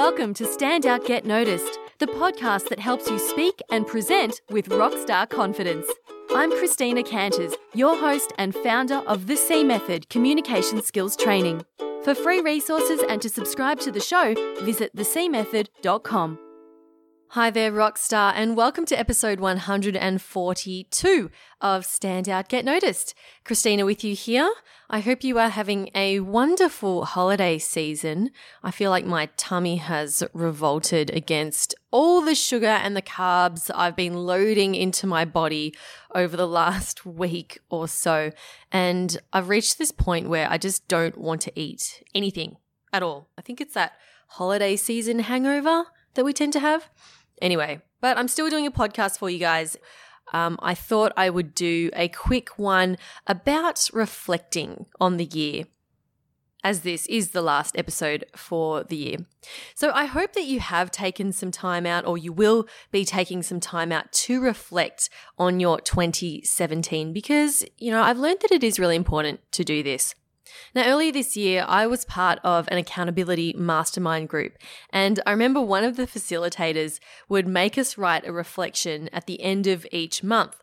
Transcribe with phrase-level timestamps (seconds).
[0.00, 4.70] welcome to Stand Out Get Noticed, the podcast that helps you speak and present with
[4.70, 5.86] rockstar confidence.
[6.34, 11.66] I'm Christina Canters, your host and founder of the C Method Communication Skills Training.
[12.02, 14.32] For free resources and to subscribe to the show,
[14.64, 16.38] visit thecmethod.com.
[17.34, 23.14] Hi there, Rockstar, and welcome to episode 142 of Stand Out Get Noticed.
[23.44, 24.52] Christina with you here.
[24.88, 28.32] I hope you are having a wonderful holiday season.
[28.64, 33.94] I feel like my tummy has revolted against all the sugar and the carbs I've
[33.94, 35.72] been loading into my body
[36.12, 38.32] over the last week or so.
[38.72, 42.56] And I've reached this point where I just don't want to eat anything
[42.92, 43.28] at all.
[43.38, 43.92] I think it's that
[44.30, 46.90] holiday season hangover that we tend to have.
[47.40, 49.76] Anyway, but I'm still doing a podcast for you guys.
[50.32, 55.64] Um, I thought I would do a quick one about reflecting on the year,
[56.62, 59.16] as this is the last episode for the year.
[59.74, 63.42] So I hope that you have taken some time out, or you will be taking
[63.42, 68.62] some time out to reflect on your 2017, because, you know, I've learned that it
[68.62, 70.14] is really important to do this.
[70.74, 74.58] Now, earlier this year, I was part of an accountability mastermind group,
[74.90, 79.42] and I remember one of the facilitators would make us write a reflection at the
[79.42, 80.56] end of each month.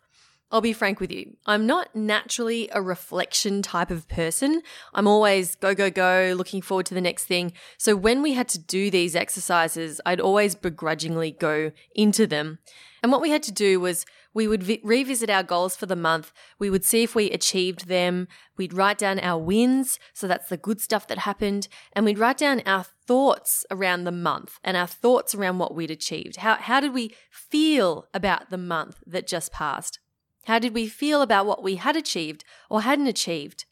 [0.50, 1.36] I'll be frank with you.
[1.46, 4.62] I'm not naturally a reflection type of person.
[4.94, 7.52] I'm always go, go, go, looking forward to the next thing.
[7.78, 12.60] So when we had to do these exercises, I'd always begrudgingly go into them.
[13.04, 14.06] And what we had to do was
[14.38, 16.32] we would vi- revisit our goals for the month.
[16.60, 18.28] We would see if we achieved them.
[18.56, 19.98] We'd write down our wins.
[20.14, 21.68] So that's the good stuff that happened.
[21.94, 25.90] And we'd write down our thoughts around the month and our thoughts around what we'd
[25.90, 26.36] achieved.
[26.36, 29.98] How, how did we feel about the month that just passed?
[30.46, 33.66] How did we feel about what we had achieved or hadn't achieved?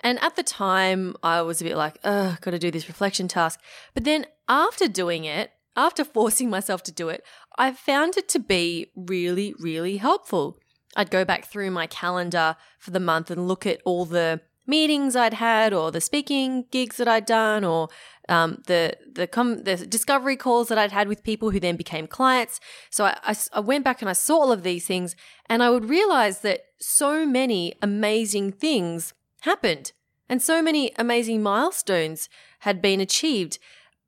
[0.00, 3.28] And at the time, I was a bit like, ugh, got to do this reflection
[3.28, 3.60] task.
[3.94, 7.24] But then after doing it, after forcing myself to do it,
[7.58, 10.58] I found it to be really, really helpful.
[10.96, 15.14] I'd go back through my calendar for the month and look at all the meetings
[15.14, 17.88] I'd had, or the speaking gigs that I'd done, or
[18.28, 22.06] um, the the com- the discovery calls that I'd had with people who then became
[22.06, 22.60] clients.
[22.90, 25.16] So I, I, I went back and I saw all of these things,
[25.50, 29.12] and I would realize that so many amazing things
[29.42, 29.92] happened,
[30.28, 32.28] and so many amazing milestones
[32.60, 33.58] had been achieved.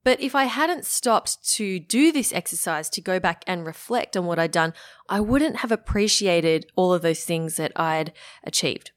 [0.07, 4.25] But if I hadn't stopped to do this exercise, to go back and reflect on
[4.25, 4.73] what I'd done,
[5.09, 8.13] I wouldn't have appreciated all of those things that I'd
[8.45, 8.93] achieved.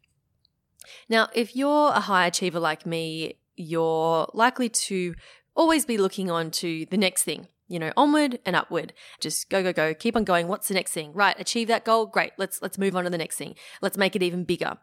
[1.09, 5.16] Now, if you're a high achiever like me, you're likely to
[5.56, 8.94] always be looking on to the next thing, you know, onward and upward.
[9.19, 10.48] Just go, go, go, keep on going.
[10.48, 11.12] What's the next thing?
[11.14, 12.06] Right, achieve that goal.
[12.06, 12.34] Great.
[12.38, 13.56] Let's, let's move on to the next thing.
[13.81, 14.78] Let's make it even bigger.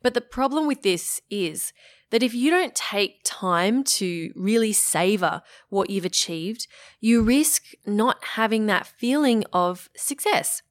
[0.00, 1.72] But the problem with this is
[2.10, 6.66] that if you don't take time to really savor what you've achieved,
[7.00, 10.62] you risk not having that feeling of success.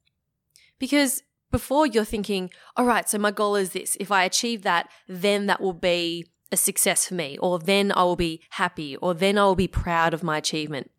[0.79, 3.97] Because before you're thinking, all right, so my goal is this.
[4.00, 8.03] If I achieve that, then that will be a success for me, or then I
[8.03, 10.91] will be happy, or then I will be proud of my achievement.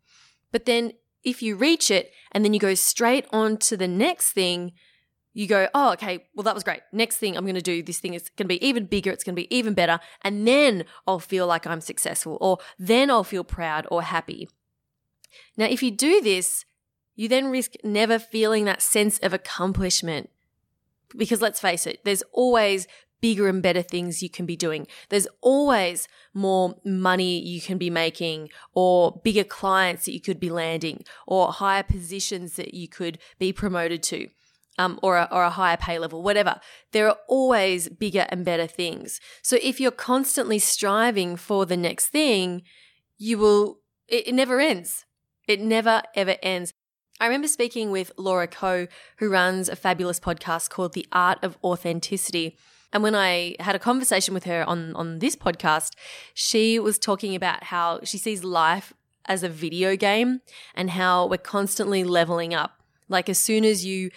[0.51, 0.93] But then
[1.23, 4.73] if you reach it and then you go straight on to the next thing,
[5.37, 6.79] you go, oh, okay, well, that was great.
[6.91, 9.11] Next thing I'm going to do, this thing is going to be even bigger.
[9.11, 9.99] It's going to be even better.
[10.23, 14.49] And then I'll feel like I'm successful, or then I'll feel proud or happy.
[15.55, 16.65] Now, if you do this,
[17.15, 20.31] you then risk never feeling that sense of accomplishment.
[21.15, 22.87] Because let's face it, there's always
[23.21, 24.87] bigger and better things you can be doing.
[25.09, 30.49] There's always more money you can be making or bigger clients that you could be
[30.49, 34.29] landing or higher positions that you could be promoted to
[34.77, 36.59] um, or, a, or a higher pay level, whatever.
[36.91, 39.19] There are always bigger and better things.
[39.41, 42.63] So if you're constantly striving for the next thing,
[43.17, 45.05] you will, it, it never ends.
[45.47, 46.73] It never ever ends.
[47.19, 48.87] I remember speaking with Laura Coe,
[49.17, 52.57] who runs a fabulous podcast called The Art of Authenticity.
[52.93, 55.93] And when I had a conversation with her on, on this podcast,
[56.33, 58.93] she was talking about how she sees life
[59.25, 60.41] as a video game
[60.75, 62.81] and how we're constantly leveling up.
[63.09, 64.11] Like as soon as you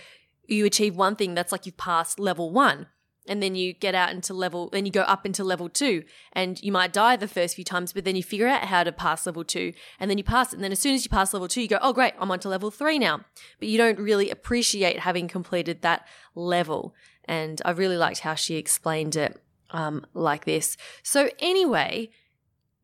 [0.51, 2.87] you achieve one thing, that's like you've passed level one.
[3.29, 6.61] And then you get out into level, then you go up into level two, and
[6.63, 9.27] you might die the first few times, but then you figure out how to pass
[9.27, 10.57] level two, and then you pass it.
[10.57, 12.41] And then as soon as you pass level two, you go, oh, great, I'm on
[12.41, 13.21] to level three now.
[13.59, 16.95] But you don't really appreciate having completed that level.
[17.27, 20.77] And I really liked how she explained it um, like this.
[21.03, 22.11] So, anyway,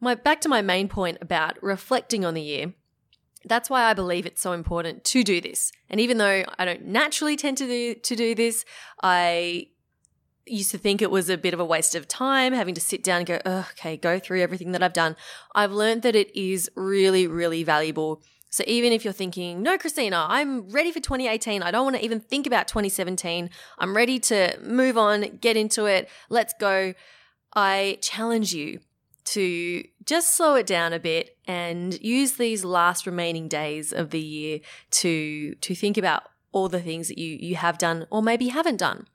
[0.00, 2.74] my back to my main point about reflecting on the year
[3.46, 5.72] that's why I believe it's so important to do this.
[5.88, 8.64] And even though I don't naturally tend to do, to do this,
[9.02, 9.68] I
[10.46, 13.02] used to think it was a bit of a waste of time having to sit
[13.02, 15.16] down and go, oh, okay, go through everything that I've done.
[15.54, 18.22] I've learned that it is really, really valuable.
[18.50, 21.62] So even if you're thinking, no, Christina, I'm ready for 2018.
[21.62, 23.50] I don't want to even think about 2017.
[23.78, 26.08] I'm ready to move on, get into it.
[26.30, 26.94] Let's go.
[27.54, 28.80] I challenge you
[29.26, 34.20] to just slow it down a bit and use these last remaining days of the
[34.20, 38.48] year to to think about all the things that you you have done or maybe
[38.48, 39.06] haven't done.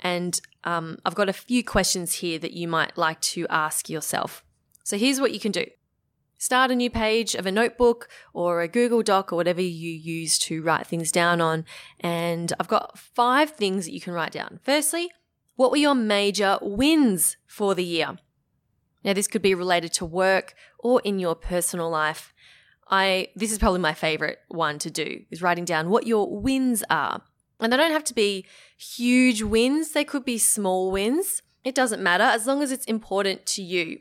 [0.00, 4.44] And um, I've got a few questions here that you might like to ask yourself.
[4.84, 5.66] So here's what you can do.
[6.38, 10.38] Start a new page of a notebook or a Google Doc or whatever you use
[10.40, 11.64] to write things down on.
[12.00, 14.58] And I've got five things that you can write down.
[14.64, 15.08] Firstly,
[15.54, 18.16] what were your major wins for the year?
[19.04, 22.32] Now, this could be related to work or in your personal life.
[22.88, 26.84] I, this is probably my favorite one to do is writing down what your wins
[26.90, 27.22] are.
[27.58, 28.44] And they don't have to be
[28.76, 29.92] huge wins.
[29.92, 31.42] They could be small wins.
[31.64, 34.00] It doesn't matter as long as it's important to you.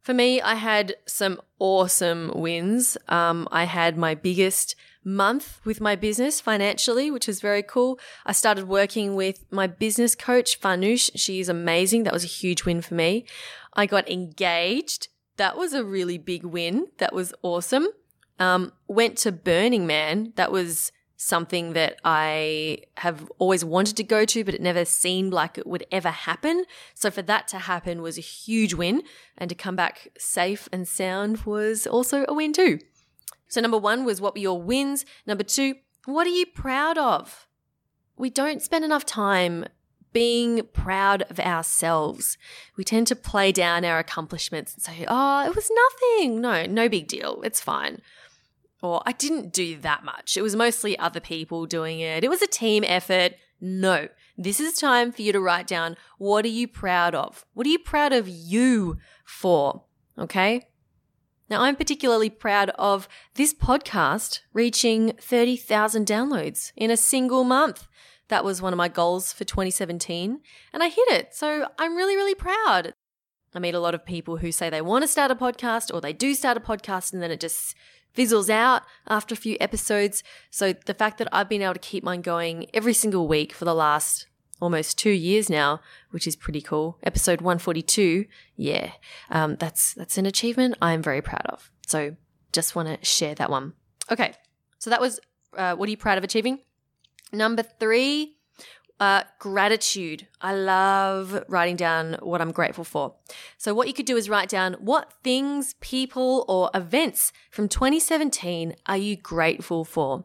[0.00, 2.96] For me, I had some awesome wins.
[3.08, 7.98] Um, I had my biggest month with my business financially, which was very cool.
[8.24, 11.10] I started working with my business coach, Farnoosh.
[11.40, 12.04] is amazing.
[12.04, 13.26] That was a huge win for me.
[13.78, 15.06] I got engaged.
[15.36, 16.88] That was a really big win.
[16.98, 17.86] That was awesome.
[18.40, 20.32] Um, went to Burning Man.
[20.34, 25.32] That was something that I have always wanted to go to, but it never seemed
[25.32, 26.64] like it would ever happen.
[26.94, 29.02] So for that to happen was a huge win.
[29.36, 32.80] And to come back safe and sound was also a win too.
[33.46, 35.06] So, number one was what were your wins?
[35.24, 37.46] Number two, what are you proud of?
[38.16, 39.66] We don't spend enough time
[40.18, 42.36] being proud of ourselves.
[42.76, 46.40] We tend to play down our accomplishments and say, oh, it was nothing.
[46.40, 47.40] No, no big deal.
[47.44, 48.02] It's fine.
[48.82, 50.36] Or I didn't do that much.
[50.36, 52.24] It was mostly other people doing it.
[52.24, 53.34] It was a team effort.
[53.60, 57.46] No, this is time for you to write down what are you proud of?
[57.54, 59.84] What are you proud of you for?
[60.18, 60.66] Okay.
[61.48, 67.86] Now, I'm particularly proud of this podcast reaching 30,000 downloads in a single month.
[68.28, 70.40] That was one of my goals for 2017,
[70.72, 71.34] and I hit it.
[71.34, 72.92] So I'm really, really proud.
[73.54, 76.00] I meet a lot of people who say they want to start a podcast or
[76.00, 77.74] they do start a podcast and then it just
[78.12, 80.22] fizzles out after a few episodes.
[80.50, 83.64] So the fact that I've been able to keep mine going every single week for
[83.64, 84.26] the last
[84.60, 85.80] almost two years now,
[86.10, 86.98] which is pretty cool.
[87.02, 88.26] Episode 142.
[88.56, 88.92] Yeah.
[89.30, 91.70] Um, that's, that's an achievement I'm very proud of.
[91.86, 92.16] So
[92.52, 93.74] just want to share that one.
[94.10, 94.34] Okay.
[94.78, 95.20] So that was,
[95.56, 96.60] uh, what are you proud of achieving?
[97.32, 98.36] Number three,
[99.00, 100.26] uh, gratitude.
[100.40, 103.14] I love writing down what I'm grateful for.
[103.56, 108.74] So, what you could do is write down what things, people, or events from 2017
[108.86, 110.24] are you grateful for?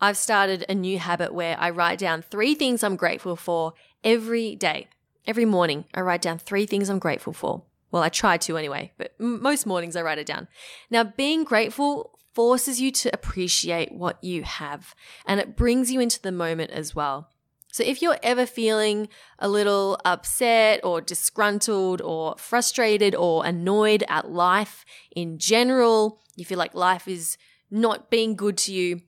[0.00, 3.74] I've started a new habit where I write down three things I'm grateful for
[4.04, 4.88] every day.
[5.26, 7.64] Every morning, I write down three things I'm grateful for.
[7.90, 10.46] Well, I try to anyway, but most mornings I write it down.
[10.90, 14.94] Now, being grateful forces you to appreciate what you have
[15.26, 17.30] and it brings you into the moment as well.
[17.70, 19.08] So if you're ever feeling
[19.38, 24.84] a little upset or disgruntled or frustrated or annoyed at life
[25.14, 27.36] in general, you feel like life is
[27.70, 29.02] not being good to you,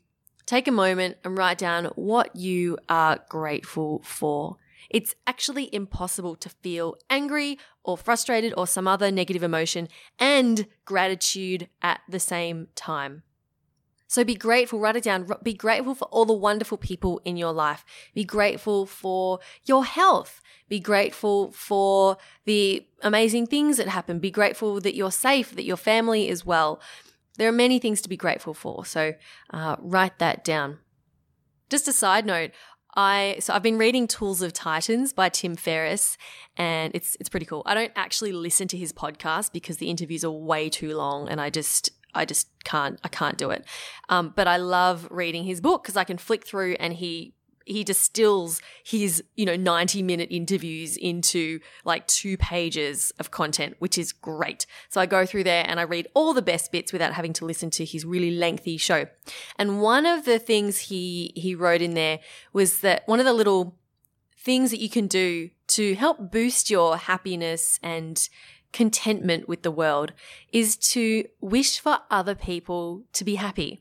[0.47, 4.57] take a moment and write down what you are grateful for.
[4.91, 9.89] It's actually impossible to feel angry or frustrated or some other negative emotion
[10.19, 13.23] and gratitude at the same time.
[14.09, 15.29] So be grateful, write it down.
[15.45, 17.85] Be grateful for all the wonderful people in your life.
[18.13, 20.43] Be grateful for your health.
[20.69, 24.19] Be grateful for the amazing things that happen.
[24.19, 26.81] Be grateful that you're safe, that your family is well.
[27.39, 28.85] There are many things to be grateful for.
[28.85, 29.15] So
[29.51, 30.79] uh, write that down.
[31.69, 32.51] Just a side note,
[32.95, 36.17] I so I've been reading Tools of Titans by Tim Ferriss
[36.57, 37.63] and it's it's pretty cool.
[37.67, 41.41] I don't actually listen to his podcast because the interviews are way too long and
[41.41, 43.65] I just I just can't I can't do it.
[44.09, 47.35] Um, but I love reading his book because I can flick through and he
[47.71, 53.97] he distills his you know 90 minute interviews into like two pages of content which
[53.97, 54.67] is great.
[54.89, 57.45] So i go through there and i read all the best bits without having to
[57.45, 59.07] listen to his really lengthy show.
[59.57, 62.21] And one of the things he he wrote in there
[62.53, 63.77] was that one of the little
[64.37, 68.29] things that you can do to help boost your happiness and
[68.73, 70.13] contentment with the world
[70.53, 73.81] is to wish for other people to be happy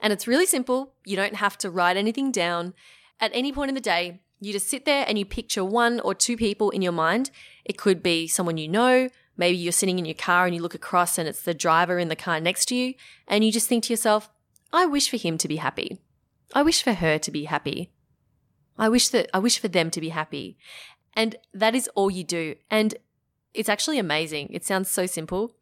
[0.00, 0.94] and it's really simple.
[1.04, 2.74] You don't have to write anything down.
[3.20, 6.14] At any point in the day, you just sit there and you picture one or
[6.14, 7.30] two people in your mind.
[7.64, 9.08] It could be someone you know.
[9.36, 12.08] Maybe you're sitting in your car and you look across and it's the driver in
[12.08, 12.94] the car next to you.
[13.26, 14.30] And you just think to yourself,
[14.72, 15.98] I wish for him to be happy.
[16.54, 17.92] I wish for her to be happy.
[18.78, 20.58] I wish that I wish for them to be happy.
[21.14, 22.56] And that is all you do.
[22.70, 22.94] And
[23.54, 24.48] it's actually amazing.
[24.50, 25.54] It sounds so simple,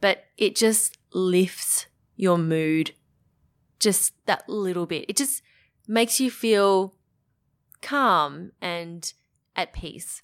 [0.00, 1.86] but it just lifts
[2.16, 2.92] your mood
[3.82, 5.04] just that little bit.
[5.08, 5.42] It just
[5.86, 6.94] makes you feel
[7.82, 9.12] calm and
[9.56, 10.22] at peace.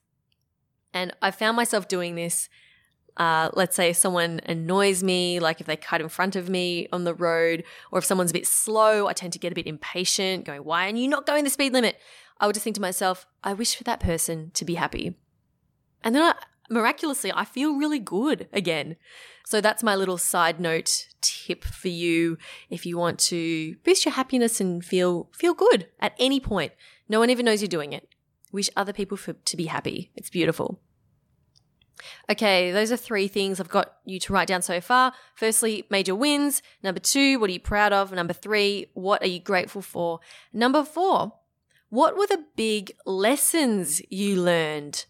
[0.95, 2.49] And I found myself doing this.
[3.17, 7.03] Uh, let's say someone annoys me, like if they cut in front of me on
[7.03, 10.45] the road, or if someone's a bit slow, I tend to get a bit impatient,
[10.45, 11.99] going, Why are you not going the speed limit?
[12.39, 15.17] I would just think to myself, I wish for that person to be happy.
[16.05, 16.35] And then I,
[16.69, 18.97] miraculously, I feel really good again.
[19.47, 22.37] So that's my little side note tip for you
[22.69, 26.73] if you want to boost your happiness and feel feel good at any point.
[27.09, 28.09] No one even knows you're doing it.
[28.53, 30.11] Wish other people for, to be happy.
[30.15, 30.81] It's beautiful.
[32.31, 35.13] Okay, those are three things I've got you to write down so far.
[35.35, 36.63] Firstly, major wins.
[36.83, 38.13] Number two, what are you proud of?
[38.13, 40.21] Number three, what are you grateful for?
[40.53, 41.33] Number four,
[41.89, 45.07] what were the big lessons you learned?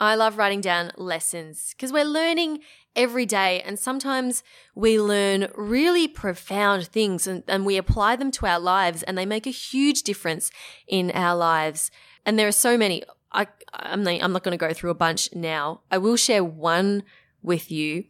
[0.00, 2.60] I love writing down lessons because we're learning
[2.96, 4.42] every day and sometimes
[4.74, 9.26] we learn really profound things and, and, we apply them to our lives and they
[9.26, 10.50] make a huge difference
[10.88, 11.90] in our lives.
[12.24, 13.04] And there are so many.
[13.30, 15.82] I, I'm I'm not going to go through a bunch now.
[15.90, 17.04] I will share one
[17.42, 18.04] with you.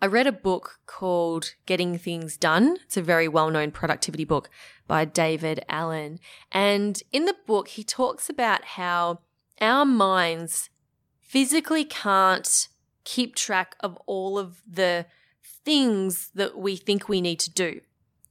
[0.00, 2.78] I read a book called Getting Things Done.
[2.84, 4.50] It's a very well known productivity book
[4.88, 6.18] by David Allen.
[6.50, 9.20] And in the book, he talks about how
[9.60, 10.70] our minds
[11.32, 12.68] physically can't
[13.04, 15.06] keep track of all of the
[15.64, 17.80] things that we think we need to do.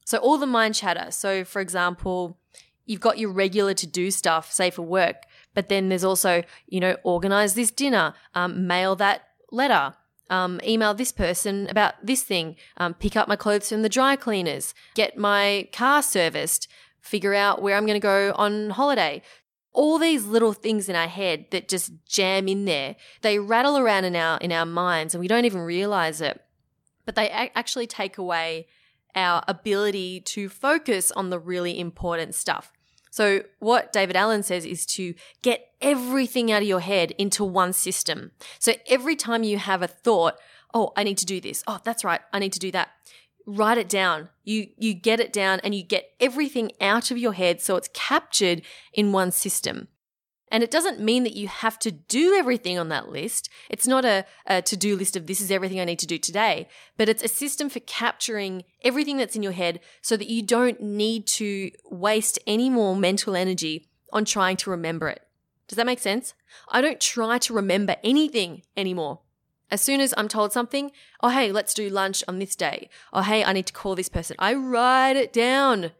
[0.05, 1.09] So, all the mind chatter.
[1.09, 2.37] So, for example,
[2.85, 5.23] you've got your regular to do stuff, say for work,
[5.55, 9.95] but then there's also, you know, organize this dinner, um, mail that letter,
[10.29, 14.15] um, email this person about this thing, um, pick up my clothes from the dry
[14.15, 16.67] cleaners, get my car serviced,
[17.01, 19.23] figure out where I'm going to go on holiday
[19.73, 22.95] all these little things in our head that just jam in there.
[23.21, 26.41] They rattle around in our in our minds and we don't even realize it.
[27.05, 28.67] But they a- actually take away
[29.15, 32.71] our ability to focus on the really important stuff.
[33.13, 37.73] So what david allen says is to get everything out of your head into one
[37.73, 38.31] system.
[38.59, 40.35] So every time you have a thought
[40.73, 41.63] oh i need to do this.
[41.67, 42.21] Oh that's right.
[42.33, 42.89] I need to do that
[43.45, 44.29] write it down.
[44.43, 47.89] You you get it down and you get everything out of your head so it's
[47.93, 48.61] captured
[48.93, 49.87] in one system.
[50.51, 53.49] And it doesn't mean that you have to do everything on that list.
[53.69, 56.17] It's not a, a to do list of this is everything I need to do
[56.17, 56.67] today,
[56.97, 60.81] but it's a system for capturing everything that's in your head so that you don't
[60.81, 65.21] need to waste any more mental energy on trying to remember it.
[65.69, 66.33] Does that make sense?
[66.67, 69.21] I don't try to remember anything anymore.
[69.71, 72.89] As soon as I'm told something, oh, hey, let's do lunch on this day.
[73.13, 74.35] Oh, hey, I need to call this person.
[74.37, 75.91] I write it down.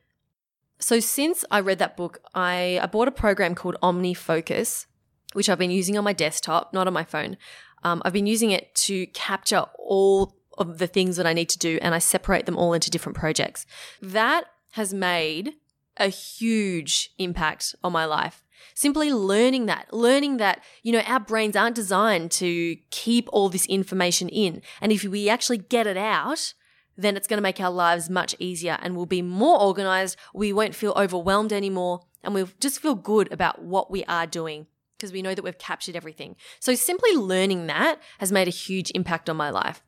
[0.79, 4.87] So since I read that book, I, I bought a program called OmniFocus,
[5.33, 7.37] which I've been using on my desktop, not on my phone.
[7.83, 11.57] Um, I've been using it to capture all of the things that I need to
[11.57, 13.65] do and I separate them all into different projects.
[14.01, 15.53] That has made
[15.97, 18.43] a huge impact on my life.
[18.73, 23.65] Simply learning that, learning that, you know, our brains aren't designed to keep all this
[23.65, 24.61] information in.
[24.79, 26.53] And if we actually get it out,
[26.97, 30.17] then it's going to make our lives much easier and we'll be more organized.
[30.33, 34.67] We won't feel overwhelmed anymore and we'll just feel good about what we are doing
[34.97, 36.35] because we know that we've captured everything.
[36.59, 39.81] So simply learning that has made a huge impact on my life.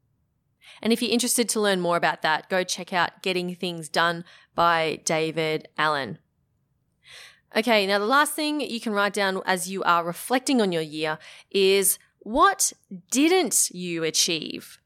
[0.81, 4.25] And if you're interested to learn more about that, go check out Getting Things Done
[4.55, 6.17] by David Allen.
[7.55, 10.81] Okay, now the last thing you can write down as you are reflecting on your
[10.81, 11.19] year
[11.51, 12.73] is what
[13.11, 14.79] didn't you achieve?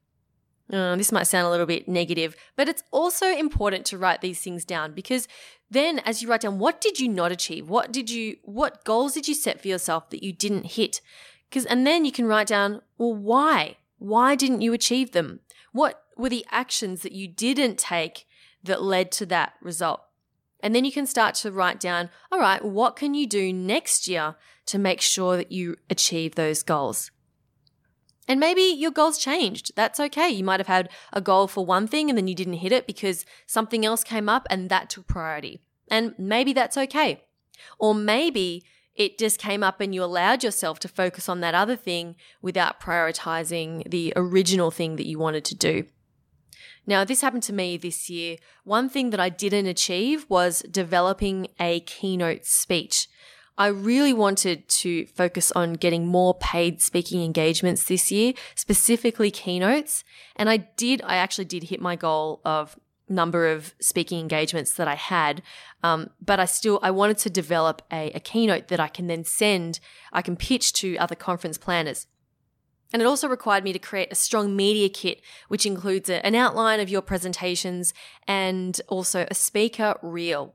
[0.70, 4.40] Uh, this might sound a little bit negative, but it's also important to write these
[4.40, 5.26] things down because
[5.70, 7.70] then as you write down what did you not achieve?
[7.70, 11.00] What did you what goals did you set for yourself that you didn't hit?
[11.50, 13.78] Cuz and then you can write down, well why?
[13.96, 15.40] Why didn't you achieve them?
[15.72, 18.26] What were the actions that you didn't take
[18.62, 20.02] that led to that result?
[20.60, 24.08] And then you can start to write down, all right, what can you do next
[24.08, 24.34] year
[24.66, 27.10] to make sure that you achieve those goals?
[28.26, 29.72] And maybe your goals changed.
[29.74, 30.28] That's okay.
[30.28, 32.86] You might have had a goal for one thing and then you didn't hit it
[32.86, 35.60] because something else came up and that took priority.
[35.90, 37.22] And maybe that's okay.
[37.78, 41.76] Or maybe it just came up and you allowed yourself to focus on that other
[41.76, 45.84] thing without prioritizing the original thing that you wanted to do.
[46.88, 48.38] Now, this happened to me this year.
[48.64, 53.08] One thing that I didn't achieve was developing a keynote speech.
[53.58, 60.02] I really wanted to focus on getting more paid speaking engagements this year, specifically keynotes.
[60.34, 64.88] And I did, I actually did hit my goal of number of speaking engagements that
[64.88, 65.42] I had.
[65.82, 69.24] Um, but I still, I wanted to develop a, a keynote that I can then
[69.24, 69.78] send,
[70.10, 72.06] I can pitch to other conference planners.
[72.92, 76.80] And it also required me to create a strong media kit, which includes an outline
[76.80, 77.92] of your presentations
[78.26, 80.54] and also a speaker reel.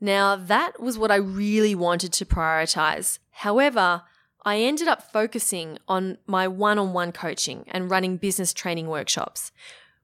[0.00, 3.18] Now, that was what I really wanted to prioritize.
[3.30, 4.02] However,
[4.44, 9.52] I ended up focusing on my one on one coaching and running business training workshops,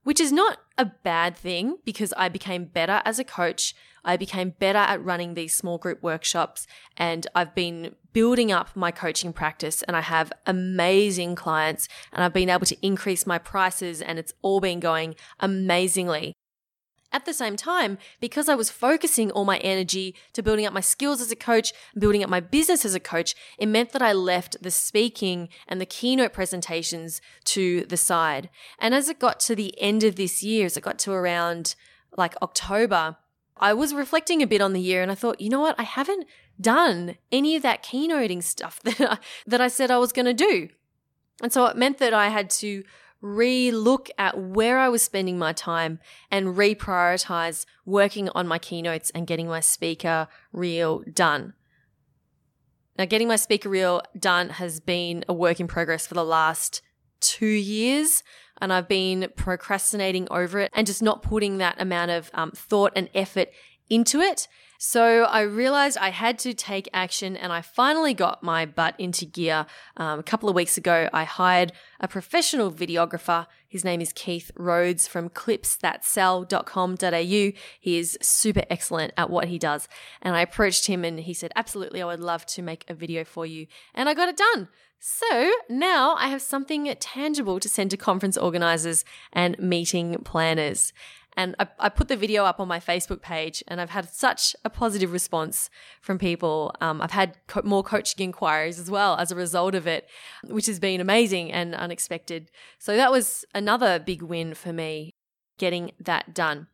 [0.04, 3.74] which is not a bad thing because I became better as a coach.
[4.04, 8.90] I became better at running these small group workshops and I've been building up my
[8.90, 14.00] coaching practice and I have amazing clients and I've been able to increase my prices
[14.02, 16.34] and it's all been going amazingly.
[17.14, 20.80] At the same time, because I was focusing all my energy to building up my
[20.80, 24.12] skills as a coach, building up my business as a coach, it meant that I
[24.12, 28.50] left the speaking and the keynote presentations to the side.
[28.80, 31.76] And as it got to the end of this year, as it got to around
[32.16, 33.16] like October,
[33.56, 35.78] I was reflecting a bit on the year and I thought, you know what?
[35.78, 36.26] I haven't
[36.60, 40.34] done any of that keynoting stuff that I, that I said I was going to
[40.34, 40.68] do.
[41.40, 42.82] And so it meant that I had to
[43.24, 45.98] re look at where I was spending my time
[46.30, 51.54] and reprioritize working on my keynotes and getting my speaker reel done.
[52.98, 56.82] Now, getting my speaker reel done has been a work in progress for the last
[57.20, 58.22] two years,
[58.60, 62.92] and I've been procrastinating over it and just not putting that amount of um, thought
[62.94, 63.48] and effort
[63.88, 64.46] into it.
[64.78, 69.24] So I realized I had to take action and I finally got my butt into
[69.24, 69.64] gear.
[69.96, 73.46] Um, a couple of weeks ago, I hired a professional videographer.
[73.66, 77.52] His name is Keith Rhodes from clipsthatsell.com.au.
[77.80, 79.88] He is super excellent at what he does.
[80.20, 83.24] And I approached him and he said, Absolutely, I would love to make a video
[83.24, 83.66] for you.
[83.94, 84.68] And I got it done.
[85.06, 90.94] So now I have something tangible to send to conference organizers and meeting planners.
[91.36, 94.54] And I, I, put the video up on my Facebook page, and I've had such
[94.64, 95.68] a positive response
[96.00, 96.74] from people.
[96.80, 100.08] Um, I've had co- more coaching inquiries as well as a result of it,
[100.44, 102.50] which has been amazing and unexpected.
[102.78, 105.14] So that was another big win for me,
[105.58, 106.68] getting that done.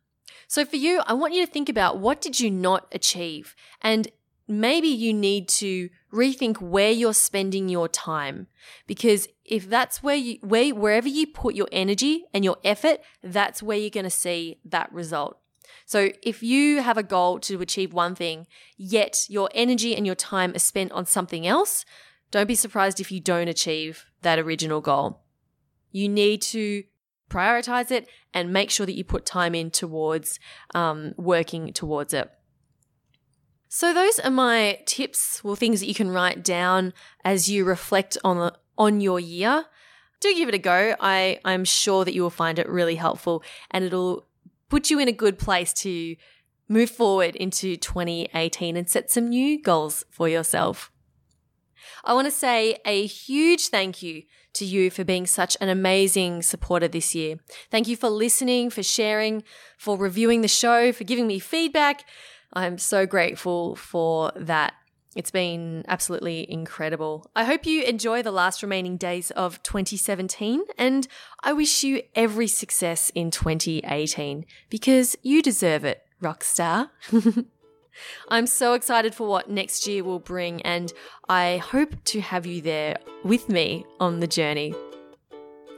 [0.47, 4.07] So for you, I want you to think about what did you not achieve, and
[4.47, 8.47] maybe you need to rethink where you're spending your time.
[8.87, 13.61] Because if that's where you where wherever you put your energy and your effort that's
[13.61, 15.37] where you're going to see that result.
[15.85, 18.47] So if you have a goal to achieve one thing
[18.77, 21.85] yet your energy and your time are spent on something else
[22.31, 25.21] don't be surprised if you don't achieve that original goal.
[25.91, 26.83] You need to
[27.29, 30.39] prioritize it and make sure that you put time in towards
[30.73, 32.31] um, working towards it
[33.73, 36.91] so those are my tips or things that you can write down
[37.23, 39.63] as you reflect on the, on your year.
[40.19, 40.93] Do give it a go.
[40.99, 44.27] I I'm sure that you will find it really helpful and it'll
[44.67, 46.17] put you in a good place to
[46.67, 50.91] move forward into 2018 and set some new goals for yourself.
[52.03, 54.23] I want to say a huge thank you
[54.55, 57.37] to you for being such an amazing supporter this year.
[57.69, 59.43] Thank you for listening, for sharing,
[59.77, 62.03] for reviewing the show, for giving me feedback,
[62.53, 64.73] I'm so grateful for that.
[65.15, 67.29] It's been absolutely incredible.
[67.35, 71.07] I hope you enjoy the last remaining days of 2017 and
[71.43, 76.91] I wish you every success in 2018 because you deserve it, rockstar.
[78.29, 80.93] I'm so excited for what next year will bring and
[81.27, 84.73] I hope to have you there with me on the journey.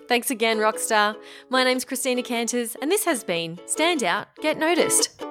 [0.07, 1.15] Thanks again, Rockstar.
[1.49, 5.23] My name's Christina Canters, and this has been Stand Out, Get Noticed.